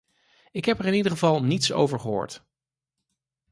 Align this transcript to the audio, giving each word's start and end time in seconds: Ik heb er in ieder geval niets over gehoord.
Ik 0.51 0.65
heb 0.65 0.79
er 0.79 0.85
in 0.85 0.93
ieder 0.93 1.11
geval 1.11 1.43
niets 1.43 1.71
over 1.71 1.99
gehoord. 1.99 2.43